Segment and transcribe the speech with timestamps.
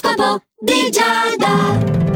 [0.00, 2.07] L'oroscopo di Giada.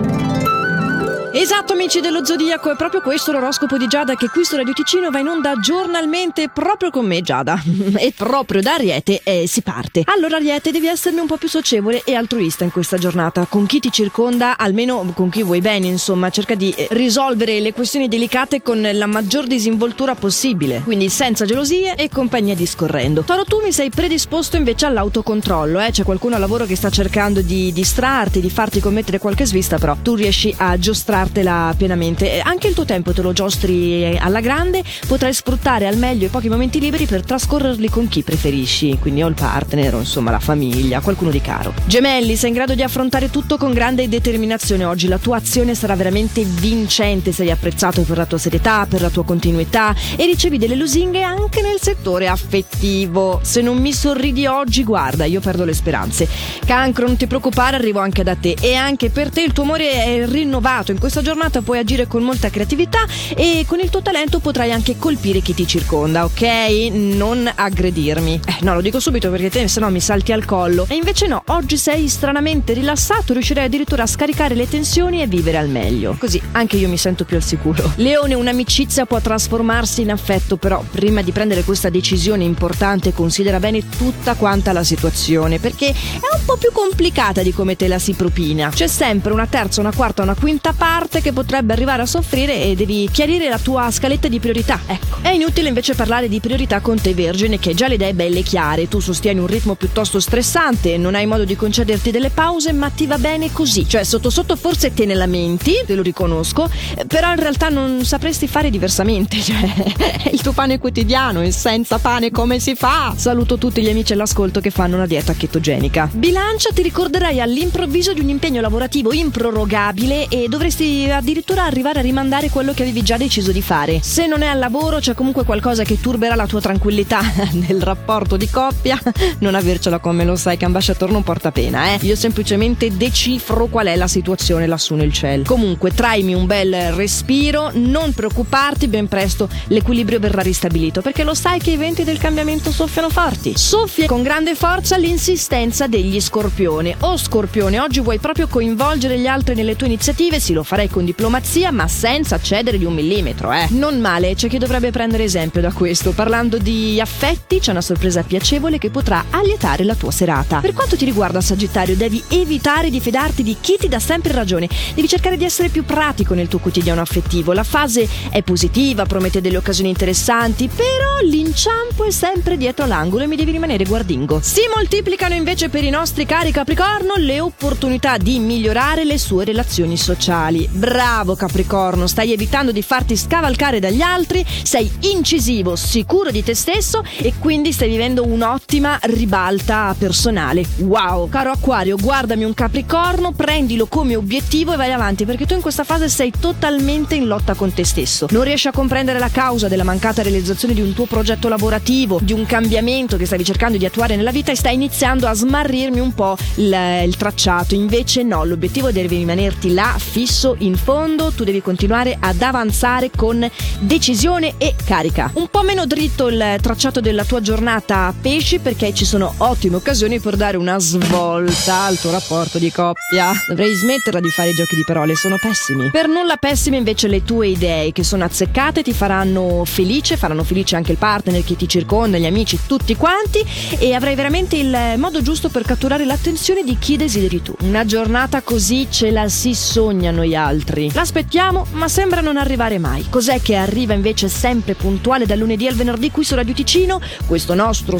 [1.42, 5.10] Esatto amici dello Zodiaco, è proprio questo l'oroscopo di Giada che qui su Radio Ticino
[5.10, 7.60] va in onda giornalmente proprio con me Giada.
[7.98, 10.04] e proprio da Ariete eh, si parte.
[10.04, 13.44] Allora Ariete devi esserne un po' più socievole e altruista in questa giornata.
[13.46, 17.72] Con chi ti circonda, almeno con chi vuoi bene, insomma, cerca di eh, risolvere le
[17.72, 20.82] questioni delicate con la maggior disinvoltura possibile.
[20.84, 23.22] Quindi senza gelosie e compagnia discorrendo.
[23.22, 25.90] Toro tu mi sei predisposto invece all'autocontrollo, eh?
[25.90, 29.96] C'è qualcuno al lavoro che sta cercando di distrarti, di farti commettere qualche svista, però
[30.00, 32.40] tu riesci a giostrare giostrartela pienamente.
[32.40, 36.48] Anche il tuo tempo te lo giostri alla grande, potrai sfruttare al meglio i pochi
[36.48, 41.00] momenti liberi per trascorrerli con chi preferisci, quindi o il partner o insomma la famiglia,
[41.00, 41.72] qualcuno di caro.
[41.86, 45.96] Gemelli, sei in grado di affrontare tutto con grande determinazione oggi, la tua azione sarà
[45.96, 50.76] veramente vincente, sei apprezzato per la tua serietà, per la tua continuità e ricevi delle
[50.76, 53.40] lusinghe anche nel settore affettivo.
[53.42, 56.28] Se non mi sorridi oggi, guarda, io perdo le speranze.
[56.64, 59.90] Cancro, non ti preoccupare, arrivo anche da te e anche per te il tuo amore
[60.04, 63.00] è rinnovato in questo questa giornata puoi agire con molta creatività
[63.36, 66.42] e con il tuo talento potrai anche colpire chi ti circonda, ok?
[66.90, 68.40] Non aggredirmi.
[68.46, 70.86] Eh, no, lo dico subito perché te se no mi salti al collo.
[70.88, 75.58] E invece no, oggi sei stranamente rilassato, riuscirai addirittura a scaricare le tensioni e vivere
[75.58, 76.16] al meglio.
[76.18, 77.92] Così anche io mi sento più al sicuro.
[77.96, 83.86] Leone, un'amicizia può trasformarsi in affetto, però prima di prendere questa decisione importante considera bene
[83.86, 88.14] tutta quanta la situazione, perché è un po' più complicata di come te la si
[88.14, 88.70] propina.
[88.70, 92.62] C'è sempre una terza, una quarta, una quinta parte parte che potrebbe arrivare a soffrire
[92.62, 94.78] e devi chiarire la tua scaletta di priorità.
[94.86, 95.16] Ecco.
[95.20, 98.86] È inutile invece parlare di priorità con te vergine che già le idee belle chiare,
[98.86, 103.06] tu sostieni un ritmo piuttosto stressante, non hai modo di concederti delle pause, ma ti
[103.06, 103.88] va bene così.
[103.88, 106.70] Cioè sotto sotto forse te ne lamenti, te lo riconosco,
[107.08, 109.74] però in realtà non sapresti fare diversamente, cioè
[110.22, 113.12] è il tuo pane quotidiano e senza pane come si fa?
[113.16, 116.10] Saluto tutti gli amici all'ascolto che fanno una dieta chetogenica.
[116.12, 122.50] Bilancia ti ricorderai all'improvviso di un impegno lavorativo improrogabile e dovresti addirittura arrivare a rimandare
[122.50, 124.00] quello che avevi già deciso di fare.
[124.02, 127.20] Se non è al lavoro c'è comunque qualcosa che turberà la tua tranquillità
[127.52, 129.00] nel rapporto di coppia,
[129.38, 131.98] non avercela come lo sai che ambasciatore non porta pena, eh.
[132.02, 135.44] Io semplicemente decifro qual è la situazione lassù nel cielo.
[135.44, 141.58] Comunque traimi un bel respiro, non preoccuparti, ben presto l'equilibrio verrà ristabilito perché lo sai
[141.58, 143.54] che i venti del cambiamento soffiano forti.
[143.56, 146.94] Soffia con grande forza l'insistenza degli scorpioni.
[147.00, 150.40] Oh scorpione, oggi vuoi proprio coinvolgere gli altri nelle tue iniziative?
[150.40, 153.66] Sì, lo farai farei con diplomazia, ma senza cedere di un millimetro, eh.
[153.70, 156.12] Non male, c'è chi dovrebbe prendere esempio da questo.
[156.12, 160.60] Parlando di affetti, c'è una sorpresa piacevole che potrà allietare la tua serata.
[160.60, 164.68] Per quanto ti riguarda, Sagittario, devi evitare di fidarti di chi ti dà sempre ragione.
[164.94, 167.52] Devi cercare di essere più pratico nel tuo quotidiano affettivo.
[167.52, 173.26] La fase è positiva, promette delle occasioni interessanti, però l'inciampo è sempre dietro l'angolo e
[173.26, 174.40] mi devi rimanere guardingo.
[174.42, 179.96] Si moltiplicano invece per i nostri cari Capricorno le opportunità di migliorare le sue relazioni
[179.96, 180.68] sociali.
[180.74, 187.04] Bravo Capricorno, stai evitando di farti scavalcare dagli altri, sei incisivo, sicuro di te stesso
[187.18, 188.61] e quindi stai vivendo un'ottima
[189.02, 190.64] ribalta personale.
[190.78, 191.28] Wow!
[191.28, 195.84] Caro Acquario, guardami un Capricorno, prendilo come obiettivo e vai avanti perché tu in questa
[195.84, 198.28] fase sei totalmente in lotta con te stesso.
[198.30, 202.32] Non riesci a comprendere la causa della mancata realizzazione di un tuo progetto lavorativo, di
[202.32, 206.14] un cambiamento che stavi cercando di attuare nella vita e stai iniziando a smarrirmi un
[206.14, 207.74] po' il, il tracciato.
[207.74, 213.46] Invece no, l'obiettivo deve rimanerti là fisso in fondo, tu devi continuare ad avanzare con
[213.80, 215.30] decisione e carica.
[215.34, 220.20] Un po' meno dritto il tracciato della tua giornata pesci perché ci sono ottime occasioni
[220.20, 223.32] per dare una svolta al tuo rapporto di coppia.
[223.48, 225.90] Dovrei smetterla di fare i giochi di parole, sono pessimi.
[225.90, 230.76] Per nulla pessime invece le tue idee che sono azzeccate, ti faranno felice, faranno felice
[230.76, 233.44] anche il partner, chi ti circonda, gli amici, tutti quanti
[233.78, 237.54] e avrai veramente il modo giusto per catturare l'attenzione di chi desideri tu.
[237.62, 240.90] Una giornata così ce la si sogna noi altri.
[240.92, 243.06] L'aspettiamo, ma sembra non arrivare mai.
[243.10, 247.00] Cos'è che arriva invece sempre puntuale dal lunedì al venerdì qui su Radio Ticino?
[247.26, 247.98] Questo nostro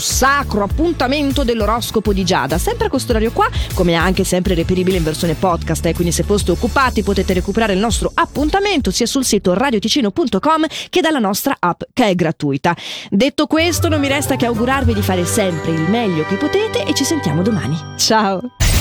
[0.52, 5.02] sacro appuntamento dell'oroscopo di Giada, sempre a questo orario qua, come anche sempre reperibile in
[5.02, 5.94] versione podcast, eh?
[5.94, 11.19] quindi se foste occupati potete recuperare il nostro appuntamento sia sul sito radioticino.com che dalla
[11.19, 12.76] nostra app che è gratuita.
[13.08, 16.93] Detto questo, non mi resta che augurarvi di fare sempre il meglio che potete e
[16.93, 17.78] ci sentiamo domani.
[17.96, 18.71] Ciao!